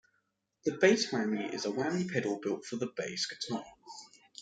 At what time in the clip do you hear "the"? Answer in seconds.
0.65-0.77